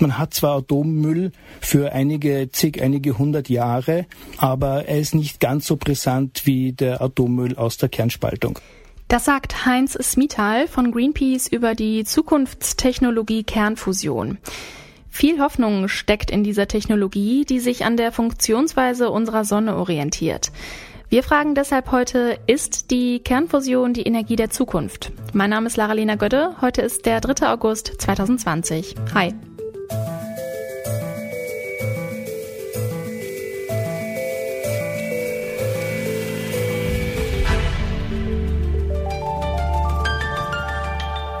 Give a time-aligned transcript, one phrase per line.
[0.00, 1.30] Man hat zwar Atommüll
[1.60, 4.06] für einige zig, einige hundert Jahre,
[4.38, 8.58] aber er ist nicht ganz so brisant wie der Atommüll aus der Kernspaltung.
[9.08, 14.38] Das sagt Heinz Smital von Greenpeace über die Zukunftstechnologie Kernfusion.
[15.10, 20.50] Viel Hoffnung steckt in dieser Technologie, die sich an der Funktionsweise unserer Sonne orientiert.
[21.10, 25.10] Wir fragen deshalb heute, ist die Kernfusion die Energie der Zukunft?
[25.32, 26.54] Mein Name ist Lara-Lena Götte.
[26.60, 27.48] Heute ist der 3.
[27.48, 28.94] August 2020.
[29.12, 29.34] Hi.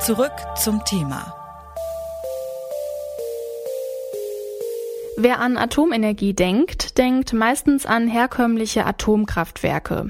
[0.00, 1.34] Zurück zum Thema.
[5.18, 10.08] Wer an Atomenergie denkt, denkt meistens an herkömmliche Atomkraftwerke.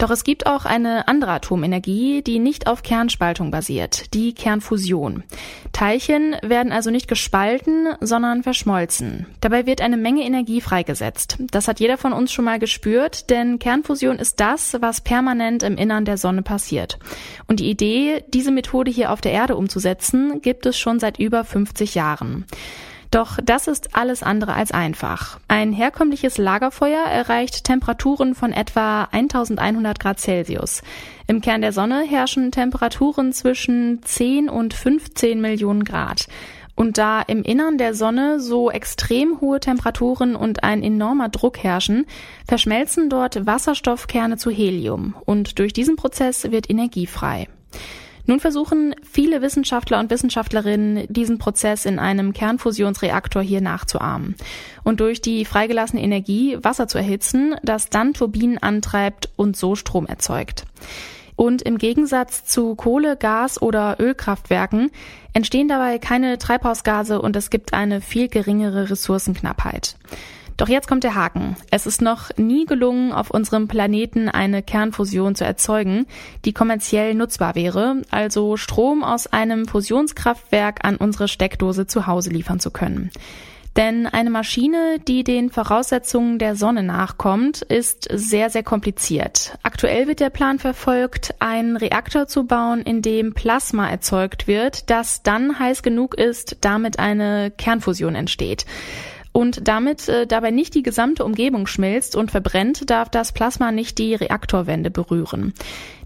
[0.00, 5.24] Doch es gibt auch eine andere Atomenergie, die nicht auf Kernspaltung basiert, die Kernfusion.
[5.72, 9.26] Teilchen werden also nicht gespalten, sondern verschmolzen.
[9.42, 11.36] Dabei wird eine Menge Energie freigesetzt.
[11.50, 15.76] Das hat jeder von uns schon mal gespürt, denn Kernfusion ist das, was permanent im
[15.76, 16.98] Innern der Sonne passiert.
[17.46, 21.44] Und die Idee, diese Methode hier auf der Erde umzusetzen, gibt es schon seit über
[21.44, 22.46] 50 Jahren.
[23.10, 25.40] Doch das ist alles andere als einfach.
[25.48, 30.82] Ein herkömmliches Lagerfeuer erreicht Temperaturen von etwa 1100 Grad Celsius.
[31.26, 36.28] Im Kern der Sonne herrschen Temperaturen zwischen 10 und 15 Millionen Grad.
[36.76, 42.06] Und da im Innern der Sonne so extrem hohe Temperaturen und ein enormer Druck herrschen,
[42.46, 47.48] verschmelzen dort Wasserstoffkerne zu Helium und durch diesen Prozess wird Energie frei.
[48.30, 54.36] Nun versuchen viele Wissenschaftler und Wissenschaftlerinnen, diesen Prozess in einem Kernfusionsreaktor hier nachzuahmen
[54.84, 60.06] und durch die freigelassene Energie Wasser zu erhitzen, das dann Turbinen antreibt und so Strom
[60.06, 60.64] erzeugt.
[61.34, 64.92] Und im Gegensatz zu Kohle, Gas oder Ölkraftwerken
[65.32, 69.96] entstehen dabei keine Treibhausgase und es gibt eine viel geringere Ressourcenknappheit.
[70.60, 71.56] Doch jetzt kommt der Haken.
[71.70, 76.04] Es ist noch nie gelungen, auf unserem Planeten eine Kernfusion zu erzeugen,
[76.44, 82.60] die kommerziell nutzbar wäre, also Strom aus einem Fusionskraftwerk an unsere Steckdose zu Hause liefern
[82.60, 83.10] zu können.
[83.76, 89.56] Denn eine Maschine, die den Voraussetzungen der Sonne nachkommt, ist sehr, sehr kompliziert.
[89.62, 95.22] Aktuell wird der Plan verfolgt, einen Reaktor zu bauen, in dem Plasma erzeugt wird, das
[95.22, 98.66] dann heiß genug ist, damit eine Kernfusion entsteht
[99.32, 103.98] und damit äh, dabei nicht die gesamte Umgebung schmilzt und verbrennt, darf das Plasma nicht
[103.98, 105.54] die Reaktorwände berühren.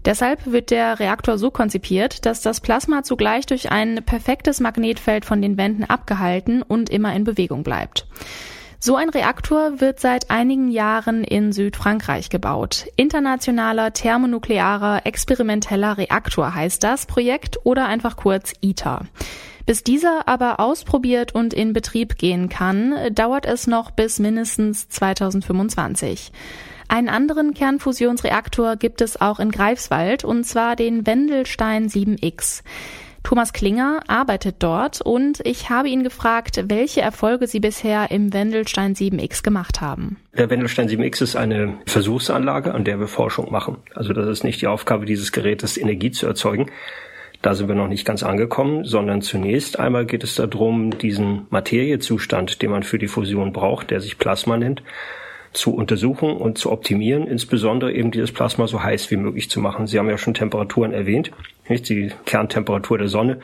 [0.05, 5.41] Deshalb wird der Reaktor so konzipiert, dass das Plasma zugleich durch ein perfektes Magnetfeld von
[5.41, 8.05] den Wänden abgehalten und immer in Bewegung bleibt.
[8.79, 12.85] So ein Reaktor wird seit einigen Jahren in Südfrankreich gebaut.
[12.95, 19.07] Internationaler thermonuklearer experimenteller Reaktor heißt das Projekt oder einfach kurz ITER.
[19.65, 26.31] Bis dieser aber ausprobiert und in Betrieb gehen kann, dauert es noch bis mindestens 2025.
[26.87, 32.61] Einen anderen Kernfusionsreaktor gibt es auch in Greifswald, und zwar den Wendelstein 7X.
[33.23, 38.93] Thomas Klinger arbeitet dort und ich habe ihn gefragt, welche Erfolge Sie bisher im Wendelstein
[38.93, 40.17] 7X gemacht haben.
[40.37, 43.77] Der Wendelstein 7X ist eine Versuchsanlage, an der wir Forschung machen.
[43.95, 46.69] Also das ist nicht die Aufgabe dieses Gerätes, Energie zu erzeugen,
[47.45, 52.63] da sind wir noch nicht ganz angekommen, sondern zunächst einmal geht es darum, diesen Materiezustand,
[52.63, 54.81] den man für die Fusion braucht, der sich Plasma nennt,
[55.55, 59.87] zu untersuchen und zu optimieren, insbesondere eben dieses Plasma so heiß wie möglich zu machen.
[59.87, 61.31] Sie haben ja schon Temperaturen erwähnt,
[61.67, 61.89] nicht?
[61.89, 63.39] Die Kerntemperatur der Sonne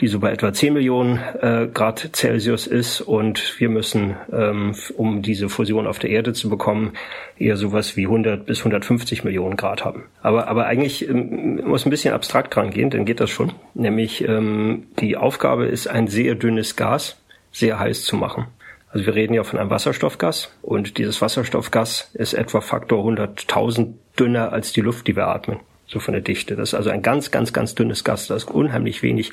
[0.00, 3.00] die so bei etwa 10 Millionen äh, Grad Celsius ist.
[3.00, 6.94] Und wir müssen, ähm, um diese Fusion auf der Erde zu bekommen,
[7.38, 10.04] eher sowas wie 100 bis 150 Millionen Grad haben.
[10.20, 13.52] Aber, aber eigentlich ähm, muss ein bisschen abstrakt rangehen, dann geht das schon.
[13.74, 17.20] Nämlich ähm, die Aufgabe ist, ein sehr dünnes Gas
[17.52, 18.46] sehr heiß zu machen.
[18.94, 24.52] Also wir reden ja von einem Wasserstoffgas und dieses Wasserstoffgas ist etwa Faktor 100.000 dünner
[24.52, 25.58] als die Luft, die wir atmen.
[25.88, 26.54] So von der Dichte.
[26.54, 28.28] Das ist also ein ganz, ganz, ganz dünnes Gas.
[28.28, 29.32] Da ist unheimlich wenig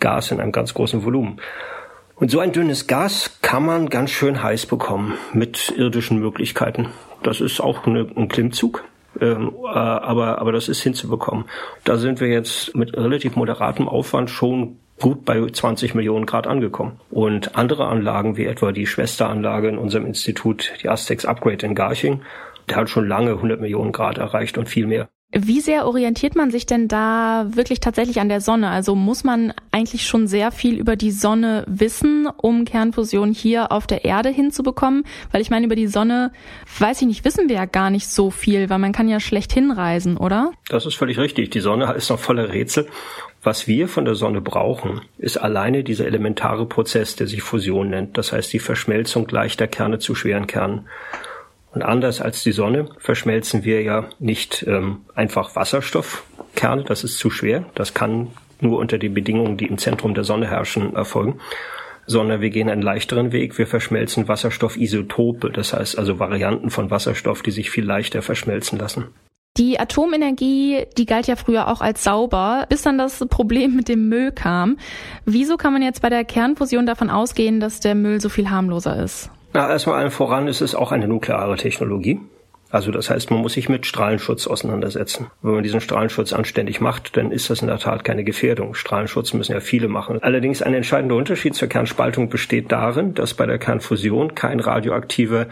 [0.00, 1.38] Gas in einem ganz großen Volumen.
[2.16, 6.88] Und so ein dünnes Gas kann man ganz schön heiß bekommen mit irdischen Möglichkeiten.
[7.22, 8.84] Das ist auch eine, ein Klimmzug.
[9.20, 11.44] Ähm, äh, aber, aber das ist hinzubekommen.
[11.84, 17.00] Da sind wir jetzt mit relativ moderatem Aufwand schon gut bei 20 Millionen Grad angekommen.
[17.10, 22.22] Und andere Anlagen, wie etwa die Schwesteranlage in unserem Institut, die Astex Upgrade in Garching,
[22.68, 25.08] der hat schon lange 100 Millionen Grad erreicht und viel mehr.
[25.36, 28.68] Wie sehr orientiert man sich denn da wirklich tatsächlich an der Sonne?
[28.68, 33.88] Also muss man eigentlich schon sehr viel über die Sonne wissen, um Kernfusion hier auf
[33.88, 35.02] der Erde hinzubekommen?
[35.32, 36.30] Weil ich meine, über die Sonne,
[36.78, 39.52] weiß ich nicht, wissen wir ja gar nicht so viel, weil man kann ja schlecht
[39.52, 40.52] hinreisen, oder?
[40.68, 41.50] Das ist völlig richtig.
[41.50, 42.86] Die Sonne ist noch voller Rätsel.
[43.44, 48.16] Was wir von der Sonne brauchen, ist alleine dieser elementare Prozess, der sich Fusion nennt.
[48.16, 50.88] Das heißt die Verschmelzung leichter Kerne zu schweren Kernen.
[51.72, 57.28] Und anders als die Sonne verschmelzen wir ja nicht ähm, einfach Wasserstoffkerne, das ist zu
[57.28, 57.66] schwer.
[57.74, 58.28] Das kann
[58.60, 61.40] nur unter den Bedingungen, die im Zentrum der Sonne herrschen, erfolgen
[62.06, 63.56] sondern wir gehen einen leichteren Weg.
[63.56, 69.06] Wir verschmelzen Wasserstoffisotope, das heißt also Varianten von Wasserstoff, die sich viel leichter verschmelzen lassen.
[69.56, 74.08] Die Atomenergie, die galt ja früher auch als sauber, bis dann das Problem mit dem
[74.08, 74.78] Müll kam.
[75.26, 79.00] Wieso kann man jetzt bei der Kernfusion davon ausgehen, dass der Müll so viel harmloser
[79.00, 79.30] ist?
[79.52, 82.20] Na, erstmal allen voran ist es auch eine nukleare Technologie.
[82.68, 85.28] Also das heißt, man muss sich mit Strahlenschutz auseinandersetzen.
[85.40, 88.74] Wenn man diesen Strahlenschutz anständig macht, dann ist das in der Tat keine Gefährdung.
[88.74, 90.20] Strahlenschutz müssen ja viele machen.
[90.20, 95.46] Allerdings ein entscheidender Unterschied zur Kernspaltung besteht darin, dass bei der Kernfusion kein radioaktiver,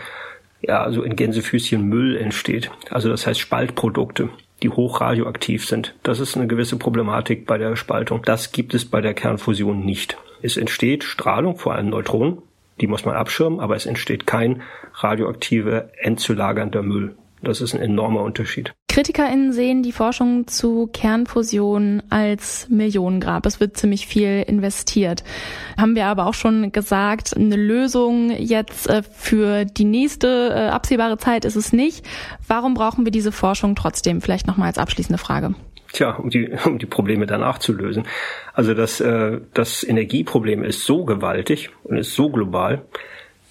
[0.62, 2.70] ja, also in Gänsefüßchen Müll entsteht.
[2.90, 4.30] Also das heißt Spaltprodukte
[4.62, 5.94] die hochradioaktiv sind.
[6.02, 8.22] Das ist eine gewisse Problematik bei der Spaltung.
[8.24, 10.16] Das gibt es bei der Kernfusion nicht.
[10.40, 12.38] Es entsteht Strahlung, vor allem Neutronen,
[12.80, 14.62] die muss man abschirmen, aber es entsteht kein
[14.94, 17.14] radioaktiver, endzulagernder Müll.
[17.42, 18.72] Das ist ein enormer Unterschied.
[18.92, 23.46] KritikerInnen sehen die Forschung zu Kernfusion als Millionengrab.
[23.46, 25.24] Es wird ziemlich viel investiert.
[25.80, 31.16] Haben wir aber auch schon gesagt, eine Lösung jetzt äh, für die nächste äh, absehbare
[31.16, 32.04] Zeit ist es nicht.
[32.46, 34.20] Warum brauchen wir diese Forschung trotzdem?
[34.20, 35.54] Vielleicht nochmal als abschließende Frage.
[35.94, 38.02] Tja, um die, um die Probleme danach zu lösen.
[38.52, 42.82] Also das, äh, das Energieproblem ist so gewaltig und ist so global,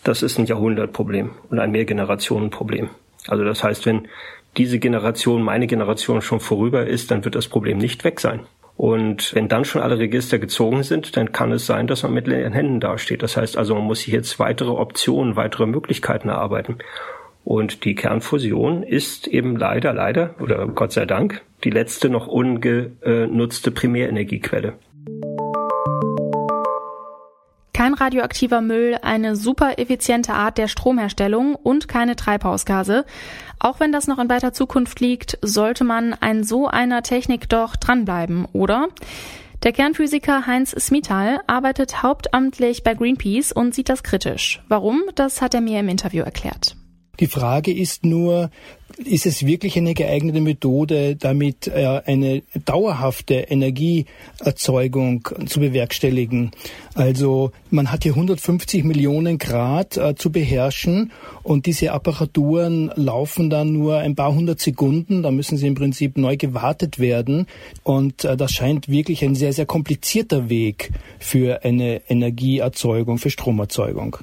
[0.03, 2.91] das ist ein Jahrhundertproblem und ein Mehrgenerationenproblem.
[3.27, 4.07] Also das heißt, wenn
[4.57, 8.41] diese Generation, meine Generation schon vorüber ist, dann wird das Problem nicht weg sein.
[8.77, 12.27] Und wenn dann schon alle Register gezogen sind, dann kann es sein, dass man mit
[12.27, 13.21] leeren Händen dasteht.
[13.21, 16.77] Das heißt also, man muss sich jetzt weitere Optionen, weitere Möglichkeiten erarbeiten.
[17.43, 23.71] Und die Kernfusion ist eben leider, leider oder Gott sei Dank die letzte noch ungenutzte
[23.71, 24.73] Primärenergiequelle.
[27.73, 33.05] Kein radioaktiver Müll, eine super effiziente Art der Stromherstellung und keine Treibhausgase.
[33.59, 37.75] Auch wenn das noch in weiter Zukunft liegt, sollte man an so einer Technik doch
[37.75, 38.87] dranbleiben, oder?
[39.63, 44.61] Der Kernphysiker Heinz Smital arbeitet hauptamtlich bei Greenpeace und sieht das kritisch.
[44.67, 45.03] Warum?
[45.13, 46.75] Das hat er mir im Interview erklärt.
[47.21, 48.49] Die Frage ist nur,
[48.97, 56.49] ist es wirklich eine geeignete Methode, damit äh, eine dauerhafte Energieerzeugung zu bewerkstelligen?
[56.95, 61.11] Also man hat hier 150 Millionen Grad äh, zu beherrschen
[61.43, 65.21] und diese Apparaturen laufen dann nur ein paar hundert Sekunden.
[65.21, 67.45] Da müssen sie im Prinzip neu gewartet werden
[67.83, 70.89] und äh, das scheint wirklich ein sehr, sehr komplizierter Weg
[71.19, 74.17] für eine Energieerzeugung, für Stromerzeugung.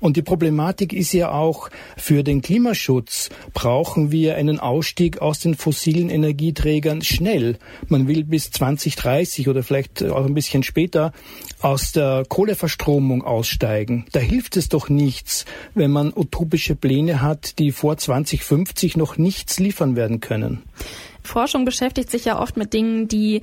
[0.00, 5.54] Und die Problematik ist ja auch, für den Klimaschutz brauchen wir einen Ausstieg aus den
[5.54, 7.58] fossilen Energieträgern schnell.
[7.88, 11.12] Man will bis 2030 oder vielleicht auch ein bisschen später
[11.60, 14.06] aus der Kohleverstromung aussteigen.
[14.12, 15.44] Da hilft es doch nichts,
[15.74, 20.62] wenn man utopische Pläne hat, die vor 2050 noch nichts liefern werden können.
[21.28, 23.42] Forschung beschäftigt sich ja oft mit Dingen, die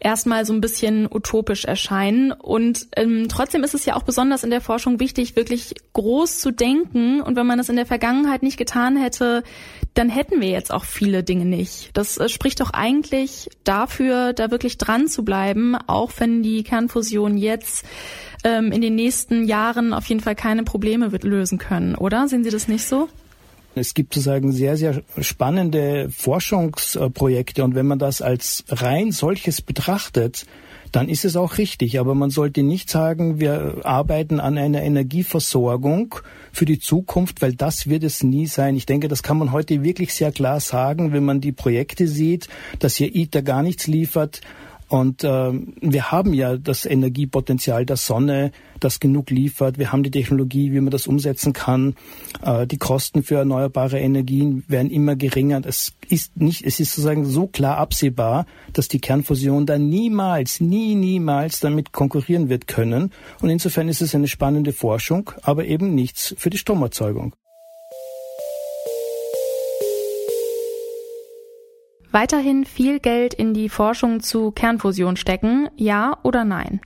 [0.00, 2.32] erstmal so ein bisschen utopisch erscheinen.
[2.32, 6.50] Und ähm, trotzdem ist es ja auch besonders in der Forschung wichtig, wirklich groß zu
[6.50, 7.20] denken.
[7.20, 9.44] Und wenn man das in der Vergangenheit nicht getan hätte,
[9.94, 11.90] dann hätten wir jetzt auch viele Dinge nicht.
[11.94, 17.36] Das äh, spricht doch eigentlich dafür, da wirklich dran zu bleiben, auch wenn die Kernfusion
[17.36, 17.84] jetzt
[18.44, 22.28] ähm, in den nächsten Jahren auf jeden Fall keine Probleme wird lösen können, oder?
[22.28, 23.08] Sehen Sie das nicht so?
[23.78, 30.46] Es gibt sozusagen sehr, sehr spannende Forschungsprojekte und wenn man das als rein solches betrachtet,
[30.92, 32.00] dann ist es auch richtig.
[32.00, 36.14] Aber man sollte nicht sagen, wir arbeiten an einer Energieversorgung
[36.52, 38.76] für die Zukunft, weil das wird es nie sein.
[38.76, 42.48] Ich denke, das kann man heute wirklich sehr klar sagen, wenn man die Projekte sieht,
[42.78, 44.40] dass hier ITER gar nichts liefert,
[44.88, 49.78] und äh, wir haben ja das Energiepotenzial der Sonne, das genug liefert.
[49.78, 51.94] Wir haben die Technologie, wie man das umsetzen kann.
[52.42, 55.60] Äh, die Kosten für erneuerbare Energien werden immer geringer.
[55.64, 60.94] Es ist nicht, es ist sozusagen so klar absehbar, dass die Kernfusion da niemals, nie,
[60.94, 63.12] niemals damit konkurrieren wird können.
[63.40, 67.34] Und insofern ist es eine spannende Forschung, aber eben nichts für die Stromerzeugung.
[72.12, 76.80] Weiterhin viel Geld in die Forschung zu Kernfusion stecken, ja oder nein?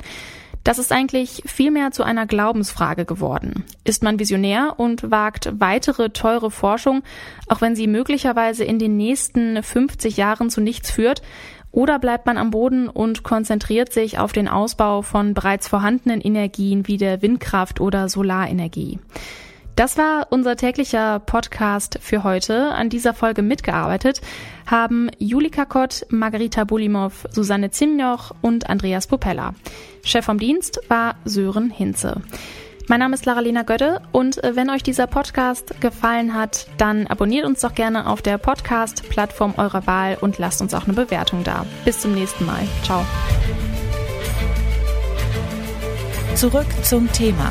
[0.62, 3.64] Das ist eigentlich vielmehr zu einer Glaubensfrage geworden.
[3.84, 7.02] Ist man visionär und wagt weitere teure Forschung,
[7.48, 11.22] auch wenn sie möglicherweise in den nächsten 50 Jahren zu nichts führt,
[11.72, 16.88] oder bleibt man am Boden und konzentriert sich auf den Ausbau von bereits vorhandenen Energien
[16.88, 18.98] wie der Windkraft oder Solarenergie?
[19.80, 22.72] Das war unser täglicher Podcast für heute.
[22.72, 24.20] An dieser Folge mitgearbeitet
[24.66, 29.54] haben Julika Kott, Margarita Bulimov, Susanne Zimnoch und Andreas Popella.
[30.04, 32.20] Chef vom Dienst war Sören Hinze.
[32.88, 37.46] Mein Name ist Lara-Lena Götte und äh, wenn euch dieser Podcast gefallen hat, dann abonniert
[37.46, 41.64] uns doch gerne auf der Podcast-Plattform eurer Wahl und lasst uns auch eine Bewertung da.
[41.86, 42.68] Bis zum nächsten Mal.
[42.82, 43.02] Ciao.
[46.34, 47.50] Zurück zum Thema